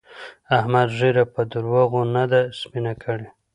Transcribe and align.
احمد 0.57 0.87
ږيره 0.97 1.23
په 1.33 1.41
درواغو 1.51 2.01
نه 2.15 2.23
ده 2.31 2.41
سپينه 2.59 2.93
کړې. 3.03 3.27